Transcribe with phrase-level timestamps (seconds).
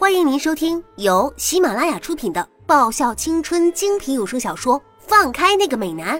[0.00, 6.18] 欢迎您收听由喜马拉雅出品的爆笑青春精品有声小说《放开那个美男》，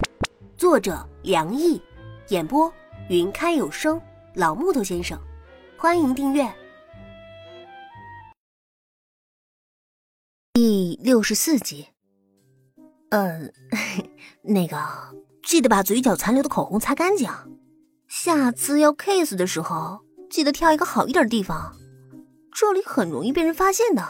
[0.58, 1.80] 作者梁毅，
[2.28, 2.70] 演播
[3.08, 3.98] 云开有声
[4.34, 5.18] 老木头先生。
[5.78, 6.46] 欢迎订阅。
[10.52, 11.88] 第六十四集。
[13.08, 13.48] 呃，
[14.44, 14.76] 那个，
[15.42, 17.30] 记得把嘴角残留的口红擦干净。
[18.06, 21.74] 下次要 kiss 的时候，记得挑一个好一点的地方。
[22.60, 24.06] 这里很容易被人发现的。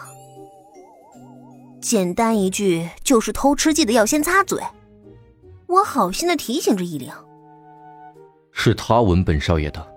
[1.80, 4.60] 简单一句，就是偷吃记得要先擦嘴。
[5.68, 7.12] 我好心的提醒着易灵。
[8.50, 9.94] 是他吻本少爷的。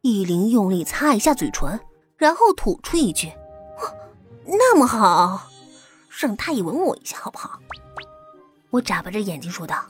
[0.00, 1.78] 易灵用力擦一下嘴唇，
[2.16, 3.30] 然后吐出一句
[4.44, 5.42] ：“那么好，
[6.08, 7.60] 让他也吻我一下好不好？”
[8.70, 9.86] 我眨巴着眼睛说道：“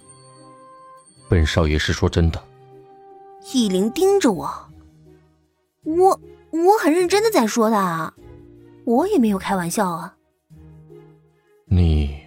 [1.30, 2.44] 本少爷是说真的。”
[3.54, 4.68] 易灵盯着我，
[5.84, 6.20] 我。
[6.50, 8.14] 我很认真的在说的，
[8.84, 10.16] 我也没有开玩笑啊。
[11.66, 12.18] 你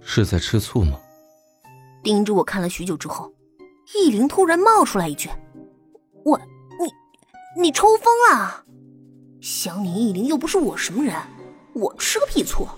[0.00, 1.00] 是在吃醋吗？
[2.02, 3.32] 盯着我看了许久之后，
[3.94, 5.28] 易灵突然冒出来一句
[6.24, 6.38] ：“我，
[6.78, 8.64] 你，你抽风了？
[9.40, 11.14] 想你易灵又不是我什么人，
[11.72, 12.68] 我吃个屁醋！”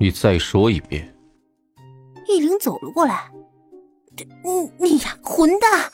[0.00, 1.14] 你再说一遍。
[2.26, 3.30] 易灵走了过来，
[4.44, 5.92] 你你呀，混蛋！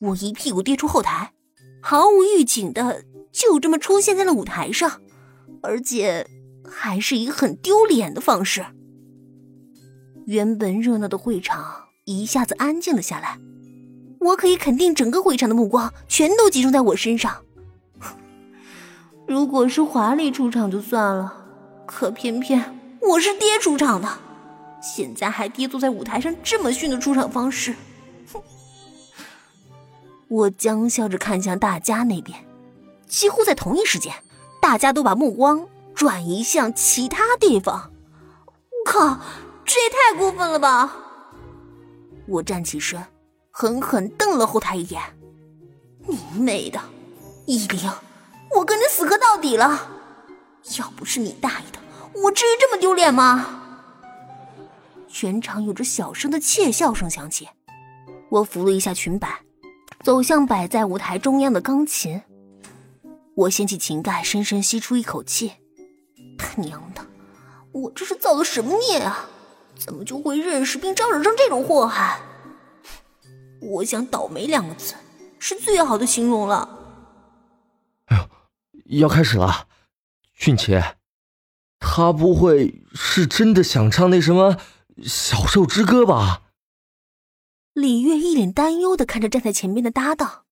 [0.00, 1.32] 我一屁股跌出后台。
[1.80, 5.00] 毫无预警的就这么出现在了舞台上，
[5.62, 6.26] 而且
[6.68, 8.64] 还是一个很丢脸的方式。
[10.26, 13.38] 原本热闹的会场一下子安静了下来，
[14.20, 17.44] 我可以肯定，整个会场的目光全都集中在我身上。
[19.26, 21.34] 如果是华丽出场就算了，
[21.86, 24.08] 可偏偏我是爹出场的，
[24.82, 27.74] 现在还跌坐在舞台上这么逊的出场方式。
[30.30, 32.38] 我僵笑着看向大家那边，
[33.08, 34.14] 几乎在同一时间，
[34.62, 37.90] 大家都把目光转移向其他地方。
[38.86, 39.18] 靠，
[39.64, 40.96] 这也太过分了吧！
[42.28, 43.04] 我站起身，
[43.50, 45.02] 狠狠瞪了后台一眼
[46.06, 46.80] ：“你妹的，
[47.46, 47.90] 依灵，
[48.54, 49.90] 我跟你死磕到底了！
[50.78, 51.80] 要不是你大爷的，
[52.22, 53.62] 我至于这么丢脸吗？”
[55.12, 57.48] 全场有着小声的窃笑声响起，
[58.28, 59.40] 我扶了一下裙摆。
[60.02, 62.22] 走向摆在舞台中央的钢琴，
[63.34, 65.52] 我掀起琴盖，深深吸出一口气。
[66.38, 67.04] 他娘的，
[67.72, 69.28] 我这是造了什么孽啊？
[69.76, 72.18] 怎么就会认识并招惹上这种祸害？
[73.60, 74.94] 我想“倒霉”两个字
[75.38, 76.78] 是最好的形容了。
[78.06, 79.66] 哎呦，要开始了，
[80.34, 80.96] 俊杰，
[81.78, 84.54] 他不会是真的想唱那什么
[85.06, 86.42] 《小兽之歌》吧？
[87.74, 90.44] 李月一脸担忧的看着站在前面的搭档，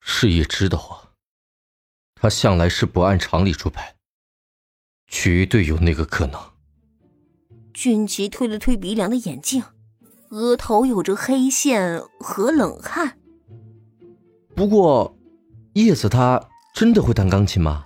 [0.00, 1.12] 是叶知的话，
[2.16, 3.94] 他向来是不按常理出牌，
[5.06, 6.40] 绝对有那个可能。
[7.72, 9.62] 俊奇推了推鼻梁的眼镜，
[10.30, 13.18] 额头有着黑线和冷汗。
[14.56, 15.16] 不过，
[15.74, 17.84] 叶子他真的会弹钢琴吗？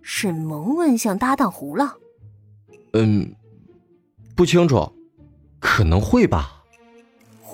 [0.00, 1.98] 沈萌问向搭档胡浪。
[2.92, 3.34] 嗯，
[4.36, 4.94] 不清楚，
[5.58, 6.53] 可能会吧。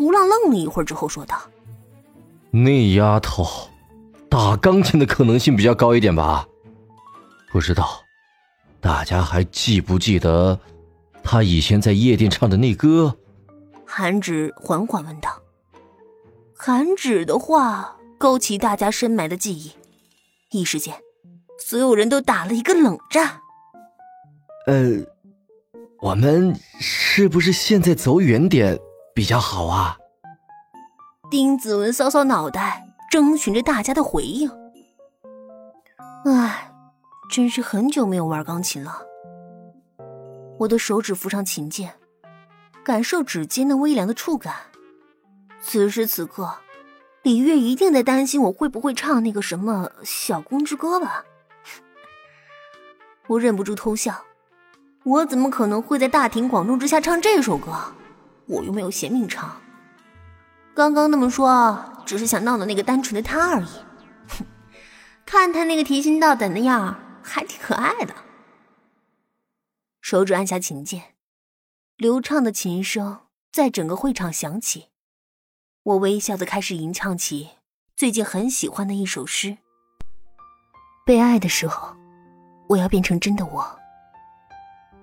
[0.01, 1.39] 胡浪愣了一会儿之后说道
[2.51, 3.47] ：“那丫头
[4.31, 6.49] 打钢琴的可能性比较高一点吧？
[7.53, 8.01] 不知道
[8.81, 10.59] 大家还记不记得
[11.23, 13.15] 她以前在夜店唱的那歌？”
[13.85, 15.43] 韩芷缓缓问道。
[16.57, 19.73] 韩芷的话勾起大家深埋的记忆，
[20.51, 20.95] 一时间，
[21.59, 23.39] 所有人都打了一个冷战。
[24.67, 25.05] 呃，
[26.01, 28.81] 我们是不是现在走远点？
[29.21, 29.99] 比较好啊。
[31.31, 34.51] 丁子文搔搔脑袋，征询着大家的回应。
[36.25, 36.73] 唉，
[37.31, 39.03] 真是很久没有玩钢琴了。
[40.61, 41.93] 我的手指扶上琴键，
[42.83, 44.55] 感受指尖那微凉的触感。
[45.61, 46.55] 此时此刻，
[47.23, 51.27] 李月一定在担心我会不会唱那个什么《小公之歌》吧？
[53.27, 54.25] 我忍不住偷笑。
[55.05, 57.71] 我怎么可能会在大庭广众之下唱这首歌？
[58.51, 59.61] 我又没有嫌命长，
[60.75, 63.69] 刚刚那么说，只是想闹闹那个单纯的他而已。
[64.29, 64.45] 哼，
[65.25, 68.13] 看他那个提心吊胆的样儿还挺可爱的。
[70.01, 71.15] 手指按下琴键，
[71.97, 73.21] 流畅的琴声
[73.53, 74.89] 在整个会场响起。
[75.85, 77.51] 我微笑的开始吟唱起
[77.95, 79.59] 最近很喜欢的一首诗。
[81.07, 81.97] 被爱的时候，
[82.69, 83.79] 我要变成真的我，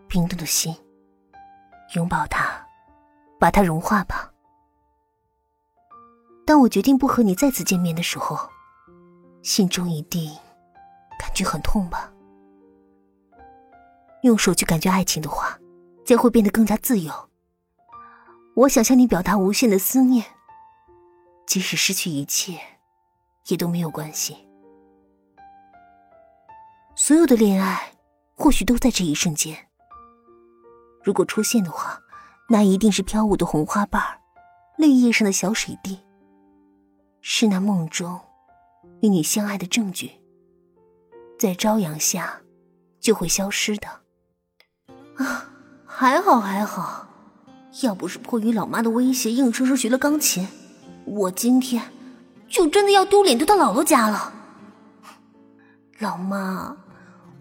[0.09, 0.75] 冰冻的心，
[1.95, 2.66] 拥抱他。
[3.39, 4.31] 把它融化吧。
[6.45, 8.49] 当我决定不和你再次见面的时候，
[9.43, 10.31] 心中一定
[11.19, 12.11] 感觉很痛吧？
[14.23, 15.59] 用手去感觉爱情的话，
[16.05, 17.13] 将会变得更加自由。
[18.55, 20.25] 我想向你表达无限的思念，
[21.45, 22.59] 即使失去一切，
[23.47, 24.35] 也都没有关系。
[26.95, 27.93] 所有的恋爱，
[28.35, 29.67] 或许都在这一瞬间。
[31.03, 32.01] 如果出现的话，
[32.49, 34.01] 那一定是飘舞的红花瓣
[34.77, 35.99] 泪叶上的小水滴，
[37.21, 38.19] 是那梦中
[39.01, 40.11] 与你相爱的证据。
[41.37, 42.41] 在朝阳下，
[42.99, 43.87] 就会消失的。
[45.17, 45.49] 啊，
[45.85, 47.05] 还好还好。
[47.83, 50.47] 要不是迫于老妈的威胁，硬生生学了钢琴，
[51.05, 51.91] 我今天
[52.47, 54.33] 就真的要丢脸丢到姥姥家了。
[55.99, 56.77] 老妈，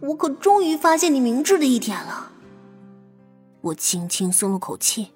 [0.00, 2.32] 我可终于发现你明智的一天了。
[3.66, 5.12] 我轻轻松了口气，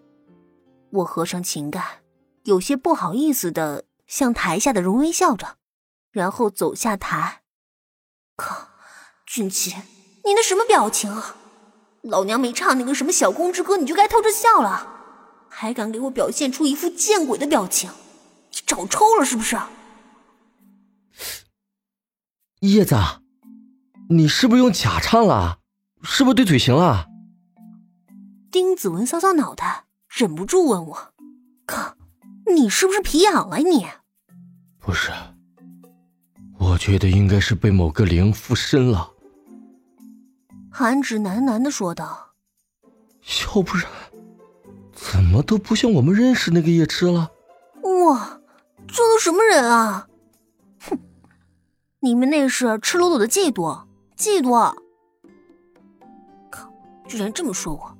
[0.90, 2.00] 我合上琴盖，
[2.44, 5.56] 有些不好意思的向台下的荣微笑着，
[6.10, 7.42] 然后走下台。
[8.34, 8.68] 靠，
[9.24, 9.76] 俊奇，
[10.24, 11.36] 你那什么表情啊？
[12.02, 14.96] 老娘没唱那个什么小公之歌，你就该偷着笑了。
[15.48, 17.90] 还敢给我表现出一副见鬼的表情？
[18.50, 19.56] 你找抽了是不是？
[22.60, 22.96] 叶子，
[24.08, 25.60] 你是不是用假唱了？
[26.02, 27.06] 是不是对嘴型了？
[28.50, 31.12] 丁子文搔搔脑袋，忍不住问我
[31.66, 31.94] ：“靠，
[32.54, 33.58] 你是不是皮痒了？
[33.58, 33.86] 你
[34.78, 35.12] 不是，
[36.58, 39.12] 我觉得应该是被某个灵附身了。”
[40.72, 42.32] 韩芷喃喃的说道
[43.54, 43.86] ：“要不然……”
[44.92, 47.30] 怎么都不像我们认识那个叶痴了？
[47.82, 48.40] 哇，
[48.86, 50.08] 这都什么人啊？
[50.80, 50.98] 哼，
[52.00, 53.84] 你们那是赤裸裸的嫉妒，
[54.16, 54.74] 嫉妒！
[56.50, 56.70] 靠，
[57.08, 57.96] 居然这么说我，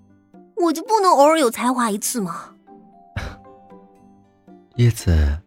[0.63, 2.55] 我就不能偶尔有才华一次吗？
[4.77, 5.39] 叶子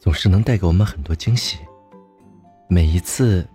[0.00, 1.58] 总是能带给我们很多惊喜，
[2.68, 3.48] 每一次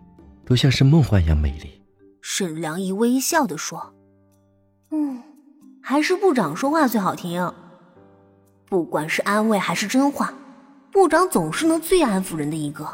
[0.45, 1.81] 都像是梦幻一样美丽。
[2.21, 3.93] 沈良一微笑的说
[4.91, 5.21] ：“嗯。”
[5.85, 7.53] 还是部长说话最好听。
[8.69, 10.33] 不管是安慰还是真话，
[10.93, 12.87] 部长总是能最安抚人的一个。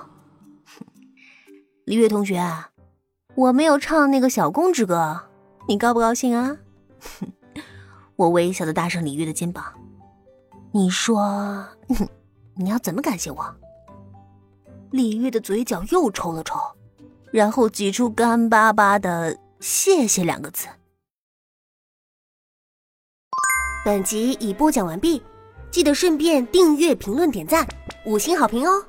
[1.86, 2.44] 李月同学，
[3.36, 5.22] 我没有唱那个小公之歌，
[5.68, 6.58] 你高不高兴啊？
[8.20, 9.64] 我微笑的搭上李玉的肩膀。
[10.74, 11.66] 你说
[12.56, 13.56] 你要怎么感谢我？
[14.92, 16.60] 李玉的嘴角又抽了抽，
[17.32, 20.68] 然后挤出干巴巴的“谢谢”两个字。
[23.86, 25.24] 本集已播讲完毕，
[25.72, 27.66] 记得顺便订阅、评论、点赞、
[28.06, 28.86] 五星好评哦！